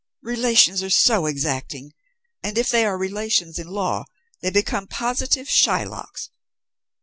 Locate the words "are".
0.81-0.89, 2.87-2.97